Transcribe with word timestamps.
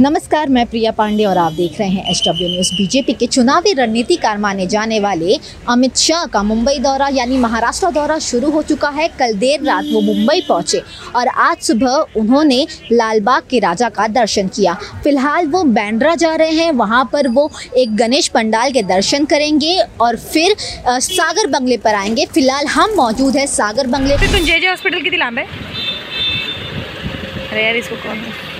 नमस्कार, 0.00 0.48
मैं 0.48 0.64
प्रिया 0.66 0.90
पांडे 0.92 1.24
और 1.24 1.38
आप 1.38 1.52
देख 1.52 1.78
रहे 1.80 1.88
हैं 1.88 2.10
एच 2.10 2.20
डब्ल्यू 2.26 2.48
न्यूज़ 2.48 2.72
बीजेपी 2.72 3.12
के 3.12 3.26
चुनावी 3.26 3.72
रणनीतिकार 3.74 4.38
माने 4.38 4.66
जाने 4.66 4.98
वाले 5.00 5.36
अमित 5.68 5.96
शाह 5.96 6.24
का 6.32 6.42
मुंबई 6.42 6.78
दौरा, 6.78 7.06
यानी 7.08 7.36
महाराष्ट्र 7.38 7.90
दौरा 7.90 8.18
शुरू 8.18 8.50
हो 8.50 8.62
चुका 8.62 8.88
है। 8.90 9.06
कल 9.18 9.32
देर 9.34 9.62
रात 9.64 9.84
वो 9.92 10.00
मुंबई 10.02 10.40
पहुँचे 10.48 10.82
और 11.16 11.28
आज 11.28 11.56
सुबह 11.58 12.18
उन्होंने 12.20 12.66
लालबाग 12.92 13.42
के 13.50 13.58
राजा 13.58 13.88
का 13.90 14.06
दर्शन 14.08 14.48
किया। 14.48 14.74
फ़िलहाल 15.04 15.46
वो 15.46 15.62
बैंड्रा 15.64 16.14
जा 16.14 16.34
रहे 16.34 16.52
हैं, 16.52 16.70
वहाँ 16.72 17.04
पर 17.12 17.28
वो 17.28 17.50
एक 17.76 17.96
गणेश 17.96 18.28
पंडाल 18.28 18.72
के 18.72 18.82
दर्शन 18.84 19.24
करेंगे 19.24 19.78
और 20.00 20.16
फिर 20.24 20.56
सागर 20.88 21.46
बंगले 21.50 21.76
पर 21.78 21.94
आएँगे। 21.94 22.26
फ़िलहाल 22.26 22.66
हम 22.68 22.94
मौजूद 22.96 23.36
है 23.36 23.46
सागर 23.48 23.86
बंगले। 23.88 24.16
जे 24.40 24.66
हॉस्पिटल 24.66 25.00
किती 25.00 25.16
लांब 25.16 25.38
आहे 25.38 25.46
अरे 27.46 27.64
यार, 27.64 27.76
इसको 27.76 27.96
कौन 27.98 28.16
पर 28.16 28.54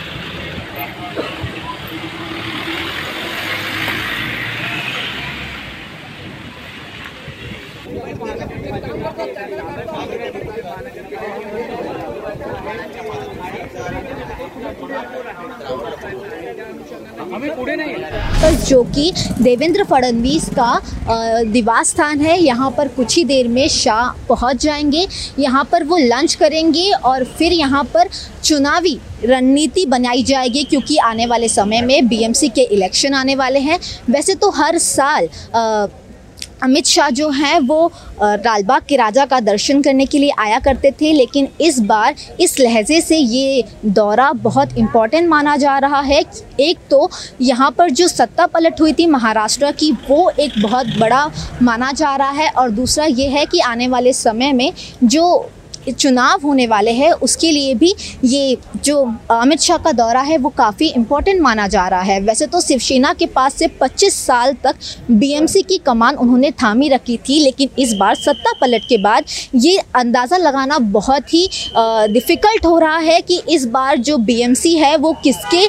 जो 18.66 18.82
कि 18.94 19.12
देवेंद्र 19.40 19.84
फडणवीस 19.84 20.48
का 20.58 21.42
दिवास 21.44 21.90
स्थान 21.90 22.20
है 22.20 22.38
यहाँ 22.42 22.70
पर 22.76 22.88
कुछ 22.88 23.16
ही 23.16 23.24
देर 23.24 23.48
में 23.48 23.66
शाह 23.68 24.10
पहुँच 24.28 24.62
जाएँगे। 24.62 25.06
यहाँ 25.38 25.64
पर 25.72 25.84
वो 25.84 25.96
लंच 25.96 26.34
करेंगे 26.34 26.90
और 27.04 27.24
फिर 27.38 27.52
यहाँ 27.52 27.82
पर 27.94 28.08
चुनावी 28.44 28.98
रणनीति 29.24 29.86
बनाई 29.86 30.22
जाएगी 30.22 30.62
क्योंकि 30.64 30.96
आने 31.04 31.26
वाले 31.26 31.48
समय 31.48 31.80
में 31.82 32.08
बीएमसी 32.08 32.48
के 32.48 32.62
इलेक्शन 32.74 33.14
आने 33.14 33.34
वाले 33.36 33.58
हैं। 33.60 33.78
वैसे 34.10 34.34
तो 34.34 34.50
हर 34.56 34.78
साल 34.78 35.26
अ, 35.26 35.86
अमित 36.62 36.86
शाह 36.86 37.08
जो 37.10 37.28
हैं, 37.30 37.58
वो 37.60 37.90
लालबाग 38.22 38.82
के 38.88 38.96
राजा 38.96 39.24
का 39.26 39.40
दर्शन 39.40 39.82
करने 39.82 40.06
के 40.06 40.18
लिए 40.18 40.30
आया 40.38 40.58
करते 40.58 40.90
थे, 41.00 41.12
लेकिन 41.12 41.48
इस 41.60 41.78
बार, 41.80 42.14
इस 42.40 42.58
लहजे 42.60 43.00
से 43.00 43.16
ये 43.16 43.64
दौरा 43.86 44.30
बहुत 44.34 44.76
इंपॉर्टेंट 44.78 45.28
माना 45.28 45.56
जा 45.56 45.76
रहा 45.78 46.00
है। 46.00 46.22
एक 46.60 46.78
तो 46.90 47.08
यहाँ 47.40 47.70
पर 47.70 47.90
जो 47.90 48.08
सत्ता 48.08 48.46
पलट 48.46 48.80
हुई 48.80 48.92
थी 48.92 49.06
महाराष्ट्र 49.06 49.72
की, 49.72 49.90
वो 50.10 50.30
एक 50.30 50.52
बहुत 50.58 50.86
बड़ा 50.98 51.26
माना 51.62 51.92
जा 51.92 52.14
रहा 52.16 52.30
है, 52.30 52.48
और 52.50 52.70
दूसरा 52.70 53.04
ये 53.04 53.28
है 53.28 53.44
कि 53.46 53.60
आने 53.62 53.88
वाले 53.88 54.12
समय 54.14 54.52
में 54.52 54.72
जो 55.04 55.50
चुनाव 55.90 56.40
होने 56.44 56.66
वाले 56.66 56.90
हैं 56.92 57.10
उसके 57.22 57.50
लिए 57.50 57.74
भी 57.74 57.94
ये 58.24 58.56
जो 58.84 59.02
अमित 59.30 59.60
शाह 59.60 59.76
का 59.76 59.92
दौरा 59.92 60.20
है 60.20 60.38
वो 60.38 60.48
काफ़ी 60.58 60.86
इम्पोर्टेंट 60.88 61.40
माना 61.40 61.66
जा 61.68 61.86
रहा 61.88 62.00
है। 62.02 62.20
वैसे 62.20 62.46
तो 62.46 62.60
शिवसेना 62.60 63.12
के 63.12 63.26
पास 63.26 63.54
से 63.54 63.68
25 63.82 64.14
साल 64.16 64.52
तक 64.64 64.76
बीएमसी 65.10 65.62
की 65.62 65.78
कमान 65.78 66.16
उन्होंने 66.16 66.50
थामी 66.62 66.88
रखी 66.88 67.16
थी 67.28 67.38
लेकिन 67.40 67.68
इस 67.78 67.92
बार 67.94 68.14
सत्ता 68.14 68.52
पलट 68.60 68.88
के 68.88 68.98
बाद 68.98 69.24
ये 69.54 69.78
अंदाज़ा 69.94 70.36
लगाना 70.36 70.78
बहुत 70.92 71.34
ही 71.34 71.48
डिफ़िकल्ट 72.12 72.66
हो 72.66 72.78
रहा 72.78 72.98
है 72.98 73.20
कि 73.20 73.42
इस 73.48 73.66
बार 73.68 73.96
जो 73.98 74.16
बीएमसी 74.20 74.74
है 74.76 74.96
वो 74.96 75.12
किसके 75.24 75.64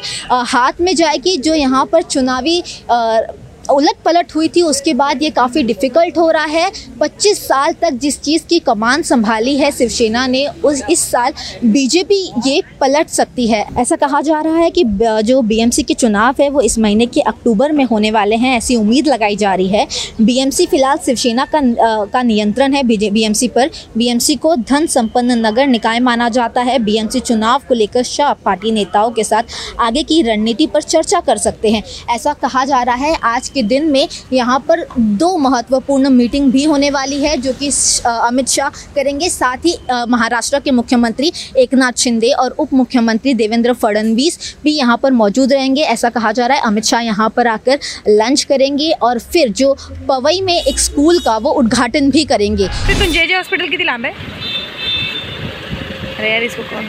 हाथ 0.48 0.82
में 0.82 0.96
जाएगी 0.96 1.38
जो 1.38 1.54
यहाँ 1.54 1.86
पर 1.86 2.02
चुनावी 2.04 2.60
अ, 2.60 3.28
उलट 3.70 3.96
पलट 4.06 4.36
हुई 4.36 4.48
थी 4.48 4.62
उसके 4.62 4.94
बाद 4.94 5.24
ये 5.24 5.30
काफ़ी 5.30 5.64
डिफ़िकल्ट 5.64 6.18
हो 6.18 6.30
रहा 6.32 6.46
है। 6.46 6.72
25 7.00 7.42
साल 7.48 7.74
तक 7.74 7.94
जिस 8.02 8.22
चीज़ 8.22 8.44
की 8.50 8.60
कमान 8.60 9.02
संभाली 9.02 9.56
है 9.58 9.72
शिवसेना 9.72 10.26
ने 10.28 10.46
उस 10.64 10.82
इस 10.90 11.00
साल 11.12 11.34
बीजेपी 11.66 12.22
ये 12.48 12.62
पलट 12.82 13.10
सकती 13.10 13.48
है। 13.48 13.66
ऐसा 13.78 13.96
कहा 13.96 14.22
जा 14.22 14.40
रहा 14.42 14.58
है 14.58 14.70
कि 14.72 14.84
जो 15.24 15.42
बीएमसी 15.42 15.84
के 15.84 15.94
चुनाव 15.94 16.36
है 16.42 16.50
वो 16.50 16.62
इस 16.62 16.78
महीने 16.80 17.06
के 17.06 17.22
अक्टूबर 17.22 17.72
में 17.72 17.84
होने 17.86 18.12
वाले 18.12 18.36
हैं 18.36 18.56
ऐसी 18.58 18.76
उम्मीद 18.76 19.08
लगाई 19.08 19.36
जा 19.36 19.54
रही 19.54 19.68
है। 19.68 19.88
बीएमसी 20.22 20.66
फ़िलहाल 20.66 20.98
शिवसेना 21.06 21.46
का 21.46 21.58
अ, 21.58 22.06
का 22.06 22.22
नियंत्रण 22.24 22.74
है 22.74 22.84
बीएमसी 22.84 23.48
पर। 23.48 23.70
बीएमसी 23.98 24.36
को 24.36 24.56
धन 24.56 24.86
संपन्न 24.88 25.38
नगर 25.46 25.68
निकाय 25.68 26.00
माना 26.00 26.30
जाता 26.30 26.62
है। 26.62 26.78
बीएमसी 26.80 27.20
चुनाव 27.20 27.62
को 27.68 27.74
लेकर 27.74 28.04
शाह 28.04 28.34
पार्टी 28.46 28.72
नेताओं 28.72 29.12
के 29.12 29.24
साथ 29.24 29.44
आगे 29.80 30.04
की 30.04 30.22
रणनीति 30.22 30.68
पर 30.68 30.82
चर्चा 30.82 31.20
कर 31.20 31.38
सकते 31.38 31.72
हैं। 31.72 31.84
ऐसा 32.10 32.34
कहा 32.36 32.66
जा 32.66 32.82
रहा 32.82 32.96
है 32.96 33.16
आज 33.24 33.50
के 33.58 33.64
दिन 33.66 33.92
में 33.92 34.08
यहाँ 34.34 34.60
पर 34.68 34.86
दो 35.18 35.36
महत्वपूर्ण 35.40 36.10
मीटिंग 36.12 36.52
भी 36.52 36.64
होने 36.66 36.90
वाली 36.92 37.22
है, 37.22 37.36
जो 37.38 37.54
कि 37.54 37.70
अमित 38.08 38.48
शाह 38.50 38.70
करेंगे। 38.96 39.30
साथ 39.32 39.66
ही 39.66 39.76
महाराष्ट्र 40.10 40.60
के 40.60 40.72
मुख्यमंत्री 40.74 41.32
एकनाथ 41.58 42.00
शिंदे 42.00 42.32
और 42.34 42.56
उप 42.60 42.74
मुख्यमंत्री 42.76 43.34
देवेंद्र 43.36 43.74
फडणवीस 43.76 44.56
भी 44.64 44.72
यहाँ 44.74 44.98
पर 44.98 45.12
मौजूद 45.14 45.54
रहेंगे। 45.54 45.82
ऐसा 45.84 46.10
कहा 46.12 46.32
जा 46.32 46.48
रहा 46.48 46.58
है, 46.58 46.64
अमित 46.64 46.86
शाह 46.86 47.02
यहाँ 47.02 47.30
पर 47.30 47.48
आकर 47.48 47.80
लंच 48.10 48.44
करेंगे 48.46 48.90
और 49.02 49.20
फिर 49.22 49.50
जो 49.54 49.76
पवई 50.10 50.42
में 50.42 50.56
एक 50.56 50.80
स्कूल 50.80 51.20
का, 51.20 51.38
वो 51.38 51.52
उद्घाटन 51.54 52.10
भी 52.12 52.24
करेंगे। 52.26 52.68
तिथून 52.88 53.12
जे 53.12 53.26
जे 53.28 53.34
हॉस्पिटल 53.36 53.68
किती 53.68 53.84
लांब? 53.84 54.06
आहे 54.06 54.14
अरे 56.18 56.32
यार, 56.32 56.44
इसको 56.44 56.64
कौन 56.66 56.86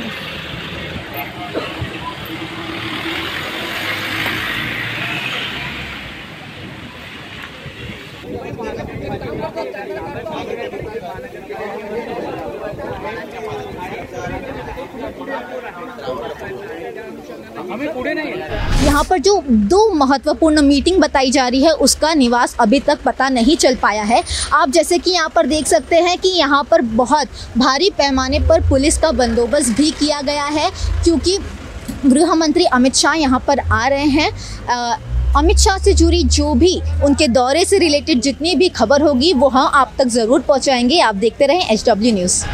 यहाँ 18.84 19.02
पर 19.04 19.18
जो 19.18 19.42
दो 19.48 19.88
महत्वपूर्ण 19.94 20.62
मीटिंग 20.62 21.00
बताई 21.00 21.30
जा 21.30 21.46
रही 21.48 21.62
है, 21.62 21.72
उसका 21.72 22.12
निवास 22.14 22.56
अभी 22.60 22.80
तक 22.80 23.02
पता 23.04 23.28
नहीं 23.28 23.56
चल 23.56 23.74
पाया 23.76 24.02
है। 24.04 24.22
आप 24.54 24.70
जैसे 24.70 24.98
कि 24.98 25.10
यहाँ 25.10 25.28
पर 25.34 25.46
देख 25.46 25.66
सकते 25.66 25.96
हैं 25.98 26.16
कि 26.18 26.28
यहाँ 26.30 26.62
पर 26.70 26.82
बहुत 26.94 27.28
भारी 27.58 27.90
पैमाने 27.98 28.38
पर 28.48 28.68
पुलिस 28.68 28.98
का 28.98 29.12
बंदोबस्त 29.14 29.76
भी 29.76 29.90
किया 29.90 30.20
गया 30.22 30.44
है, 30.46 30.70
क्योंकि 31.04 31.38
गृह 32.06 32.34
मंत्री 32.34 32.64
अमित 32.66 32.94
शाह 32.94 33.14
यहाँ 33.14 33.44
पर 33.46 33.60
आ 33.62 33.86
रहे 33.88 34.06
हैं। 34.06 34.30
अमित 35.36 35.58
शाह 35.58 35.78
से 35.78 35.92
जुड़ी 35.94 36.22
जो 36.24 36.52
भी 36.54 36.80
उनके 37.04 37.28
दौरे 37.28 37.64
से 37.64 37.78
रिलेटेड 37.78 38.20
जितनी 38.20 38.54
भी 38.54 38.68
खबर 38.68 39.02
होगी, 39.02 39.32
वो 39.32 39.48
हम 39.48 39.70
आप 39.74 39.92
तक 39.98 40.08
ज़रूर 40.08 40.40
पहुंचाएँगे। 40.40 41.00
आप 41.00 41.14
देखते 41.16 41.46
रहें 41.46 41.68
एच 41.70 41.84
डब्ल्यू 41.88 42.14
न्यूज़ 42.14 42.44